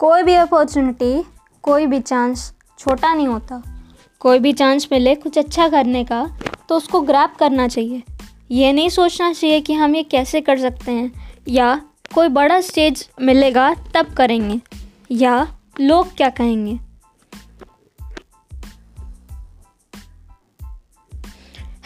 कोई 0.00 0.22
भी 0.22 0.34
अपॉर्चुनिटी, 0.34 1.24
कोई 1.64 1.86
भी 1.86 1.98
चांस 2.00 2.52
छोटा 2.78 3.12
नहीं 3.14 3.26
होता। 3.28 3.62
कोई 4.20 4.38
भी 4.38 4.52
चांस 4.52 4.86
मिले 4.92 5.14
कुछ 5.14 5.38
अच्छा 5.38 5.68
करने 5.68 6.02
का 6.04 6.20
तो 6.68 6.76
उसको 6.76 7.00
ग्रैप 7.00 7.34
करना 7.38 7.66
चाहिए। 7.68 8.02
ये 8.50 8.72
नहीं 8.72 8.88
सोचना 8.88 9.32
चाहिए 9.32 9.60
कि 9.60 9.74
हम 9.74 9.94
ये 9.96 10.02
कैसे 10.02 10.40
कर 10.40 10.58
सकते 10.58 10.92
हैं, 10.92 11.10
या 11.48 11.74
कोई 12.14 12.28
बड़ा 12.28 12.60
स्टेज 12.60 13.08
मिलेगा 13.20 13.72
तब 13.94 14.12
करेंगे, 14.14 14.60
या 15.10 15.46
लोग 15.80 16.14
क्या 16.16 16.28
कहेंगे। 16.30 16.78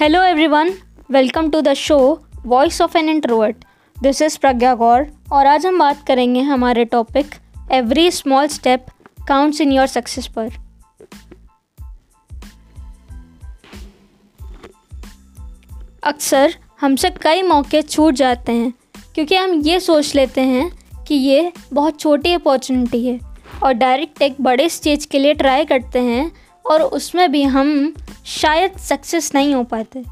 Hello 0.01 0.23
everyone 0.23 0.75
welcome 1.11 1.51
to 1.51 1.61
the 1.61 1.75
show 1.75 1.99
voice 2.47 2.81
of 2.83 2.99
an 2.99 3.09
introvert 3.09 3.65
this 3.97 4.23
is 4.23 4.39
Pragya 4.39 4.75
Gaur 4.75 5.07
और 5.33 5.47
आज 5.47 5.67
हम 5.67 5.79
बात 5.79 6.07
करेंगे 6.07 6.41
हमारे 6.43 6.85
topic 6.85 7.35
every 7.75 8.11
small 8.11 8.47
step 8.47 8.87
counts 9.29 9.61
in 9.61 9.73
your 9.73 9.87
success 9.87 10.27
पर 10.27 10.51
अक्सर 16.05 16.55
हमसे 16.81 17.11
कई 17.11 17.43
मौके 17.43 17.83
छूट 17.83 18.15
जाते 18.15 18.53
हैं, 18.53 18.73
क्योंकि 19.15 19.37
हम 19.37 19.53
ये 19.53 19.81
सोच 19.81 20.15
लेते 20.15 20.41
हैं 20.41 20.71
कि 21.05 21.15
ये 21.15 21.53
बहुत 21.73 22.01
छोटी 22.01 22.33
अपॉर्चुनिटी 22.33 23.07
है 23.07 23.21
और 23.63 23.73
डायरेक्ट 23.73 24.23
एक 24.23 24.37
बड़े 24.41 24.69
स्टेज 24.69 25.05
के 25.05 25.19
लिए 25.19 25.35
ट्राई 25.35 25.65
करते 25.65 25.99
हैं 25.99 26.33
और 26.67 26.83
उसमें 26.83 27.33
भी 27.33 27.43
हम 27.43 27.95
शायद 28.27 28.77
सक्सेस 28.79 29.35
नहीं 29.35 29.55
हो 29.55 29.65
पाते। 29.65 30.05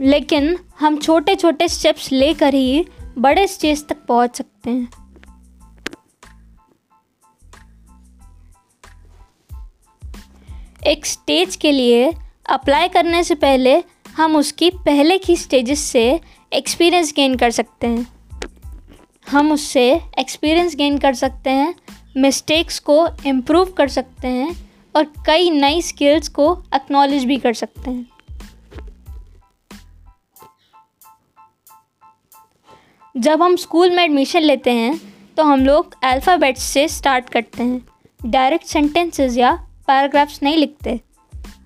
लेकिन 0.00 0.58
हम 0.80 0.98
छोटे 0.98 1.34
छोटे 1.34 1.68
स्टेप्स 1.68 2.12
लेकर 2.12 2.54
ही 2.54 2.84
बड़े 3.18 3.46
स्टेज 3.46 3.86
तक 3.88 3.96
पहुँच 4.06 4.36
सकते 4.36 4.70
हैं। 4.70 5.03
एक 10.86 11.06
स्टेज 11.06 11.54
के 11.56 11.70
लिए 11.72 12.12
अप्लाई 12.46 12.88
करने 12.88 13.22
से 13.24 13.34
पहले 13.34 13.82
हम 14.16 14.36
उसकी 14.36 14.70
पहले 14.70 15.16
की 15.18 15.36
स्टेजेस 15.36 15.80
से 15.80 16.02
एक्सपीरियंस 16.52 17.12
गेन 17.16 17.36
कर 17.36 17.50
सकते 17.50 17.86
हैं। 17.86 18.06
हम 19.26 19.52
उससे 19.52 19.84
एक्सपीरियंस 20.18 20.74
गेन 20.76 20.98
कर 20.98 21.14
सकते 21.14 21.50
हैं 21.50 21.74
मिस्टेक्स 22.16 22.78
को 22.80 23.06
इम्प्रूव 23.26 23.72
कर 23.72 23.88
सकते 23.88 24.28
हैं 24.28 24.54
और 24.94 25.04
कई 25.26 25.50
नई 25.50 25.82
स्किल्स 25.82 26.28
को 26.28 26.52
एक्नॉलेज 26.74 27.24
भी 27.24 27.38
कर 27.38 27.54
सकते 27.54 27.90
हैं। 27.90 28.06
जब 33.14 33.42
हम 33.42 33.56
स्कूल 33.56 33.90
में 33.90 34.02
एडमिशन 34.04 34.42
लेते 34.42 34.70
हैं 34.72 35.00
तो 35.36 35.42
हम 35.42 35.66
लोग 35.66 35.94
अल्फ़ाबेट्स 36.04 36.62
से 36.62 36.88
स्टार्ट 36.88 37.28
करते 37.28 37.62
हैं। 37.62 37.84
डायरेक्ट 38.20 38.66
सेंटेंसेस 38.66 39.36
या 39.38 39.58
पैराग्राफ्स 39.86 40.42
नहीं 40.42 40.56
लिखते। 40.56 41.00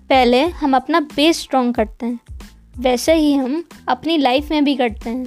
पहले 0.09 0.47
हम 0.47 0.75
अपना 0.75 0.99
बेस 0.99 1.39
स्ट्रॉन्ग 1.39 1.75
करते 1.75 2.05
हैं। 2.05 2.19
वैसे 2.77 3.13
ही 3.13 3.33
हम 3.33 3.63
अपनी 3.87 4.17
लाइफ 4.17 4.51
में 4.51 4.63
भी 4.63 4.75
करते 4.75 5.09
हैं। 5.09 5.25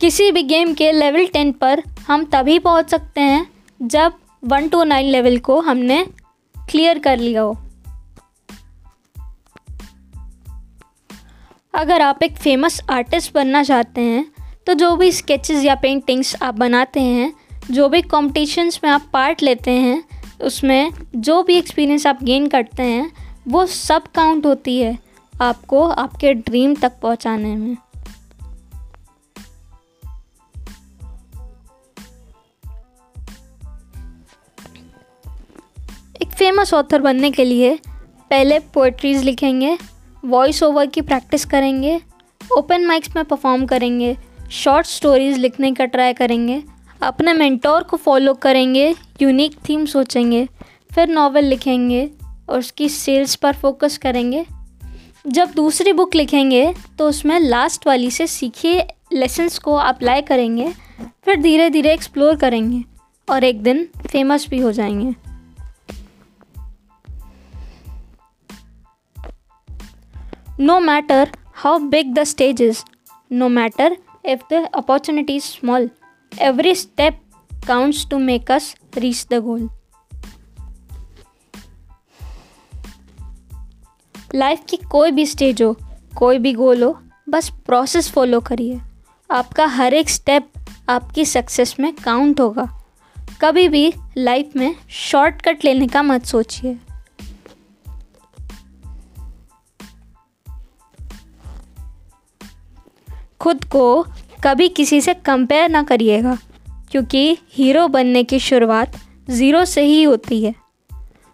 किसी 0.00 0.32
भी 0.32 0.42
गेम 0.42 0.74
के 0.74 0.92
लेवल 0.92 1.26
टेन 1.26 1.52
पर 1.52 1.82
हम 2.08 2.24
तभी 2.24 2.58
पहुँच 2.58 2.90
सकते 2.90 3.20
हैं 3.20 3.50
जब 3.82 4.12
वन 4.44 4.68
टू 4.68 4.84
नाइन 4.84 5.06
लेवल 5.06 5.38
को 5.38 5.60
हमने 5.60 6.06
क्लियर 6.58 6.98
कर 6.98 7.18
लिया 7.18 7.42
हो। 7.42 7.58
अगर 11.74 12.02
आप 12.02 12.22
एक 12.22 12.36
फ़ेमस 12.36 12.80
आर्टिस्ट 12.90 13.34
बनना 13.34 13.62
चाहते 13.62 14.00
हैं 14.00 14.41
तो 14.66 14.74
जो 14.74 14.96
भी 14.96 15.12
स्केचेस 15.12 15.64
या 15.64 15.74
पेंटिंग्स 15.74 16.36
आप 16.42 16.54
बनाते 16.54 17.00
हैं, 17.00 17.32
जो 17.70 17.88
भी 17.88 18.02
कॉम्पिटिशन्स 18.02 18.80
में 18.84 18.90
आप 18.90 19.10
पार्ट 19.12 19.42
लेते 19.42 19.70
हैं, 19.70 20.04
उसमें 20.42 20.92
जो 21.16 21.42
भी 21.42 21.54
एक्सपीरियंस 21.54 22.06
आप 22.06 22.24
गेन 22.24 22.46
करते 22.48 22.82
हैं, 22.82 23.12
वो 23.48 23.66
सब 23.66 24.02
काउंट 24.14 24.46
होती 24.46 24.78
है 24.80 24.98
आपको 25.42 25.88
आपके 25.88 26.34
ड्रीम 26.34 26.74
तक 26.74 26.92
पहुँचाने 27.02 27.56
में। 27.56 27.76
एक 36.22 36.32
फ़ेमस 36.32 36.74
ऑथर 36.74 37.00
बनने 37.00 37.30
के 37.30 37.44
लिए 37.44 37.78
पहले 38.30 38.58
पोइट्रीज़ 38.58 39.24
लिखेंगे 39.24 39.78
वॉइस 40.24 40.62
ओवर 40.62 40.86
की 40.86 41.00
प्रैक्टिस 41.00 41.44
करेंगे 41.44 42.00
ओपन 42.56 42.86
माइक्स 42.86 43.16
में 43.16 43.24
परफॉर्म 43.24 43.66
करेंगे 43.66 44.16
शॉर्ट 44.52 44.86
स्टोरीज़ 44.86 45.38
लिखने 45.38 45.72
का 45.74 45.84
ट्राई 45.84 46.12
करेंगे। 46.12 46.62
अपने 47.02 47.32
मेंटोर 47.32 47.82
को 47.82 47.96
फॉलो 47.96 48.34
करेंगे 48.34 48.94
यूनिक 49.22 49.56
थीम 49.68 49.84
सोचेंगे 49.84 50.48
फिर 50.94 51.08
नॉवल 51.08 51.44
लिखेंगे 51.44 52.10
और 52.48 52.58
उसकी 52.58 52.88
सेल्स 52.88 53.34
पर 53.34 53.52
फोकस 53.52 53.98
करेंगे। 53.98 54.44
जब 55.26 55.52
दूसरी 55.52 55.92
बुक 55.92 56.14
लिखेंगे 56.14 56.74
तो 56.98 57.08
उसमें 57.08 57.38
लास्ट 57.40 57.86
वाली 57.86 58.10
से 58.10 58.26
सीखे 58.26 58.86
लेसन्स 59.12 59.58
को 59.58 59.74
अप्लाई 59.74 60.22
करेंगे 60.22 60.72
फिर 61.24 61.40
धीरे 61.40 61.70
धीरे 61.70 61.92
एक्सप्लोर 61.92 62.36
करेंगे 62.36 62.82
और 63.28 63.44
एक 63.44 63.62
दिन 63.62 63.88
फ़ेमस 64.10 64.48
भी 64.48 64.58
हो 64.58 64.72
जाएँगे। 64.72 65.14
No 70.60 70.80
matter 70.80 71.30
how 71.54 71.78
big 71.78 72.14
the 72.14 72.18
stage 72.18 72.60
is, 72.60 72.78
no 73.32 73.48
matter 73.58 73.96
if 74.28 74.40
the 74.52 74.66
opportunity 74.80 75.40
is 75.40 75.58
small, 75.58 75.88
every 76.34 76.74
step 76.74 77.12
counts 77.70 78.04
to 78.10 78.16
make 78.28 78.46
us 78.50 78.64
reach 78.98 79.28
the 79.28 79.40
goal. 79.42 79.68
Life 84.34 84.62
की 84.68 84.76
कोई 84.76 85.10
भी 85.10 85.26
स्टेज 85.26 85.62
हो 85.62 85.76
कोई 86.18 86.38
भी 86.38 86.52
गोल 86.52 86.82
हो 86.82 87.02
बस 87.28 87.48
प्रोसेस 87.48 88.10
फॉलो 88.10 88.40
करिए। 88.40 88.80
आपका 89.30 89.66
हर 89.66 89.94
एक 89.94 90.08
स्टेप 90.08 90.52
आपकी 90.88 91.24
सक्सेस 91.24 91.76
में 91.80 91.94
काउंट 91.94 92.40
होगा। 92.40 92.82
कभी 93.40 93.68
भी 93.68 93.94
लाइफ 94.18 94.50
में 94.56 94.76
शॉर्टकट 94.90 95.64
लेने 95.64 95.86
का 95.86 96.02
मत 96.02 96.24
सोचिए। 96.24 96.78
खुद 103.42 103.64
को 103.64 104.02
कभी 104.44 104.68
किसी 104.68 105.00
से 105.00 105.14
कंपेयर 105.14 105.68
ना 105.70 105.82
करिएगा, 105.82 106.36
क्योंकि 106.90 107.38
हीरो 107.52 107.86
बनने 107.88 108.22
की 108.24 108.38
शुरुआत 108.38 108.96
ज़ीरो 109.30 109.64
से 109.64 109.82
ही 109.82 110.02
होती 110.02 110.42
है। 110.44 110.54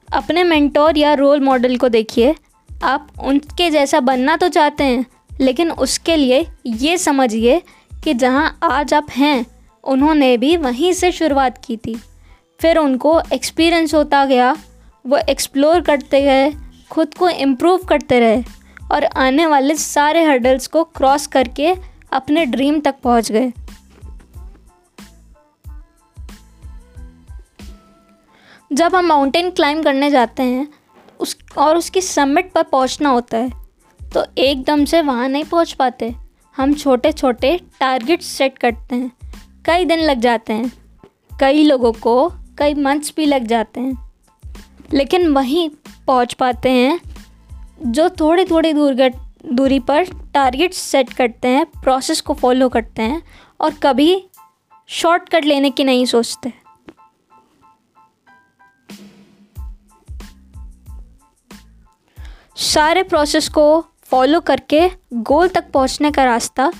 अपने 0.08 0.44
मेंटोर 0.44 0.98
या 0.98 1.12
रोल 1.14 1.40
मॉडल 1.40 1.76
को 1.76 1.88
देखिए। 1.88 2.34
आप 2.70 3.08
उनके 3.22 3.70
जैसा 3.70 4.00
बनना 4.00 4.36
तो 4.36 4.48
चाहते 4.48 4.84
हैं, 4.84 5.04
लेकिन 5.40 5.70
उसके 5.70 6.16
लिए 6.16 6.46
ये 6.66 6.96
समझिए 6.98 7.60
कि 8.04 8.14
जहाँ 8.14 8.58
आज 8.62 8.94
आप 8.94 9.06
हैं, 9.10 9.46
उन्होंने 9.84 10.36
भी 10.36 10.56
वहीं 10.56 10.92
से 10.92 11.12
शुरुआत 11.12 11.60
की 11.64 11.76
थी। 11.76 11.96
फिर 12.60 12.78
उनको 12.78 13.20
एक्सपीरियंस 13.32 13.94
होता 13.94 14.24
गया, 14.24 14.56
वो 15.04 15.18
एक्सप्लोर 15.28 15.80
करते 15.80 16.20
गए, 16.22 16.52
खुद 16.90 17.14
को 17.14 17.28
इम्प्रूव 17.28 17.84
करते 17.84 18.20
रहे, 18.20 18.42
और 18.92 19.04
आने 19.04 19.46
वाले 19.46 19.74
सारे 19.74 20.24
हर्डल्स 20.24 20.66
को 20.66 20.84
क्रॉस 20.86 21.26
करके 21.26 21.74
अपने 22.12 22.46
ड्रीम 22.46 22.80
तक 22.80 22.94
पहुँच 23.02 23.32
गए। 23.32 23.52
जब 28.72 28.94
हम 28.94 29.06
माउंटेन 29.06 29.50
क्लाइंब 29.50 29.84
करने 29.84 30.10
जाते 30.10 30.42
हैं, 30.42 30.68
उस, 31.20 31.36
और 31.58 31.76
उसकी 31.76 32.00
समिट 32.00 32.52
पर 32.52 32.62
पहुँचना 32.62 33.08
होता 33.08 33.36
है 33.36 33.50
तो 34.14 34.24
एकदम 34.38 34.84
से 34.84 35.02
वहाँ 35.02 35.28
नहीं 35.28 35.44
पहुँच 35.44 35.72
पाते। 35.72 36.14
हम 36.56 36.74
छोटे 36.74 37.12
छोटे 37.12 37.60
टारगेट 37.80 38.22
सेट 38.22 38.58
करते 38.58 38.96
हैं। 38.96 39.12
कई 39.64 39.84
दिन 39.84 39.98
लग 39.98 40.20
जाते 40.20 40.52
हैं। 40.52 40.72
कई 41.40 41.64
लोगों 41.64 41.92
को 41.92 42.28
कई 42.58 42.74
मंथ्स 42.74 43.12
भी 43.16 43.26
लग 43.26 43.46
जाते 43.46 43.80
हैं। 43.80 44.12
लेकिन 44.92 45.28
वहीं 45.28 45.68
पहुँच 46.06 46.34
पाते 46.34 46.70
हैं, 46.70 47.00
जो 47.82 48.08
थोड़ी 48.10 48.44
थोड़ी 48.44 48.72
दूर 48.72 48.94
दूरी 49.46 49.78
पर 49.78 50.04
टारगेट 50.34 50.74
सेट 50.74 51.12
करते 51.12 51.48
हैं 51.48 51.66
प्रोसेस 51.66 52.20
को 52.20 52.34
फॉलो 52.34 52.68
करते 52.68 53.02
हैं 53.02 53.22
और 53.60 53.74
कभी 53.82 54.28
शॉर्टकट 54.88 55.44
लेने 55.44 55.70
की 55.70 55.84
नहीं 55.84 56.06
सोचते। 56.06 56.52
सारे 62.56 63.02
प्रोसेस 63.02 63.48
को 63.48 63.84
फॉलो 64.02 64.40
करके 64.40 64.90
गोल 65.14 65.48
तक 65.48 65.70
पहुँचने 65.70 66.10
का 66.10 66.24
रास्ता 66.24 66.72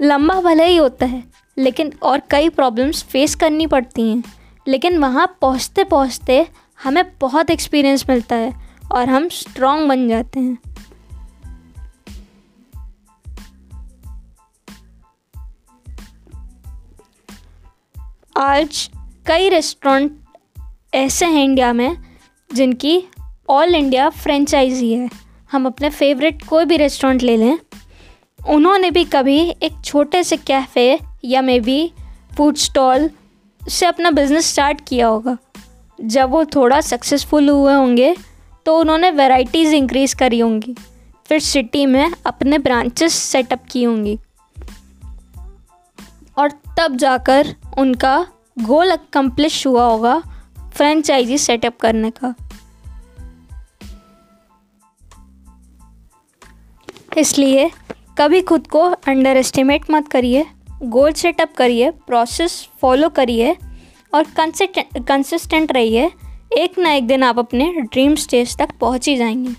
लंबा 0.00 0.40
भले 0.40 0.64
ही 0.64 0.76
होता 0.76 1.06
है, 1.06 1.24
लेकिन 1.58 1.92
और 2.02 2.20
कई 2.30 2.48
प्रॉब्लम्स 2.48 3.02
फेस 3.02 3.34
करनी 3.34 3.66
पड़ती 3.66 4.10
हैं। 4.10 4.22
लेकिन 4.68 4.98
वहाँ 4.98 5.26
पहुँचते 5.40 5.84
पहुँचते 5.84 6.46
हमें 6.82 7.04
बहुत 7.20 7.50
एक्सपीरियंस 7.50 8.04
मिलता 8.08 8.36
है 8.36 8.52
और 8.92 9.08
हम 9.08 9.28
स्ट्रॉन्ग 9.28 9.88
बन 9.88 10.08
जाते 10.08 10.40
हैं। 10.40 10.67
आज 18.38 18.90
कई 19.26 19.48
रेस्टोरेंट 19.48 20.12
ऐसे 20.94 21.26
हैं 21.26 21.44
इंडिया 21.44 21.72
में 21.72 21.96
जिनकी 22.54 23.02
ऑल 23.48 23.74
इंडिया 23.74 24.08
फ्रेंचाइजी 24.08 24.92
है 24.92 25.08
हम 25.52 25.66
अपने 25.66 25.90
फेवरेट 25.90 26.42
कोई 26.42 26.64
भी 26.64 26.76
रेस्टोरेंट 26.76 27.22
ले 27.22 27.36
लें। 27.36 27.58
उन्होंने 28.48 28.90
भी 28.90 29.04
कभी 29.04 29.38
एक 29.62 29.80
छोटे 29.84 30.22
से 30.24 30.36
कैफ़े 30.36 30.98
या 31.24 31.42
मे 31.42 31.58
बी 31.60 31.90
फ़ूड 32.36 32.56
स्टॉल 32.56 33.10
से 33.60 33.86
अपना 33.86 34.10
बिज़नेस 34.10 34.52
स्टार्ट 34.52 34.80
किया 34.88 35.06
होगा। 35.06 35.36
जब 35.98 36.30
वो 36.30 36.44
थोड़ा 36.44 36.80
सक्सेसफुल 36.80 37.48
हुए 37.48 37.74
होंगे 37.74 38.14
तो 38.66 38.78
उन्होंने 38.80 39.10
वैरायटीज़ 39.10 39.74
इंक्रीज़ 39.74 40.16
करी 40.16 40.40
होंगी। 40.40 40.76
फिर 41.26 41.40
सिटी 41.40 41.86
में 41.86 42.10
अपने 42.26 42.58
ब्रांचेस 42.58 43.14
सेटअप 43.14 43.64
की 43.70 43.82
होंगी। 43.82 44.18
और 46.38 46.50
तब 46.78 46.96
जाकर 46.96 47.54
उनका 47.78 48.26
गोल 48.58 48.90
अकम्प्लिश 48.90 49.66
हुआ 49.66 49.84
होगा 49.84 50.18
फ्रेंचाइजी 50.74 51.38
सेटअप 51.38 51.76
करने 51.80 52.10
का। 52.10 52.34
इसलिए 57.18 57.70
कभी 58.18 58.40
खुद 58.42 58.66
को 58.66 58.80
अंडर 58.80 59.36
एस्टिमेट 59.36 59.90
मत 59.90 60.08
करिए 60.08 60.46
गोल 60.82 61.12
सेटअप 61.12 61.52
करिए 61.56 61.90
प्रोसेस 61.90 62.68
फॉलो 62.80 63.08
करिए 63.08 63.56
और 64.14 64.24
कंसिस्टेंट 64.38 65.72
रहिए। 65.72 66.10
एक 66.58 66.78
ना 66.78 66.92
एक 66.92 67.06
दिन 67.06 67.22
आप 67.22 67.38
अपने 67.38 67.72
ड्रीम 67.72 68.14
स्टेज 68.14 68.56
तक 68.56 68.68
पहुँच 68.80 69.08
ही 69.08 69.16
जाएँगे। 69.16 69.54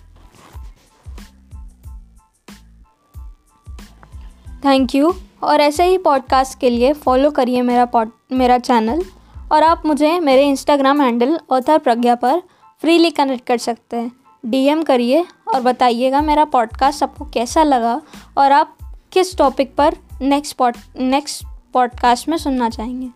थैंक 4.66 4.96
यू 4.96 5.14
और 5.44 5.62
ऐसे 5.62 5.84
ही 5.84 5.98
पॉडकास्ट 5.98 6.60
के 6.60 6.70
लिए 6.70 6.94
फॉलो 6.94 7.32
करिए 7.32 7.62
मेरा 7.62 7.86
पॉड 7.86 8.10
मेरा 8.32 8.58
चैनल 8.58 9.04
और 9.52 9.64
आप 9.64 9.84
मुझे 9.86 10.20
मेरे 10.20 10.48
इंस्टाग्राम 10.48 11.02
हैंडल 11.02 11.40
ऑथर 11.52 11.78
प्रज्ञा 11.78 12.16
पर 12.16 12.42
फ्रीली 12.82 13.12
कनेक्ट 13.12 13.46
कर 13.46 13.58
सकते 13.58 13.98
हैं। 13.98 14.12
डीएम 14.46 14.84
करिए 14.84 15.26
और 15.48 15.62
बताइएगा 15.62 16.22
मेरा 16.22 16.46
पॉडकास्ट 16.46 17.04
आपको 17.04 17.26
कैसा 17.26 17.64
लगा 17.64 18.02
और 18.38 18.52
आप 18.52 18.78
किस 19.12 19.38
टॉपिक 19.38 19.76
पर 19.76 19.96
नेक्स्ट 20.22 20.58
पॉड 20.58 20.78
नेक्स्ट 21.00 21.46
पॉडकास्ट 21.74 22.30
में 22.30 22.38
सुनना 22.38 22.70
चाहेंगे। 22.70 23.08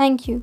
थैंक 0.00 0.28
यू 0.28 0.40